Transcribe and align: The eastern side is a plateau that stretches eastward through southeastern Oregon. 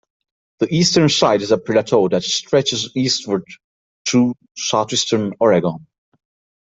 The 0.57 0.73
eastern 0.75 1.09
side 1.09 1.43
is 1.43 1.51
a 1.51 1.59
plateau 1.59 2.09
that 2.09 2.23
stretches 2.23 2.89
eastward 2.97 3.43
through 4.09 4.33
southeastern 4.57 5.33
Oregon. 5.39 5.85